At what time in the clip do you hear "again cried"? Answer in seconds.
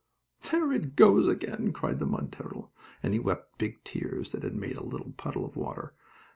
1.27-1.99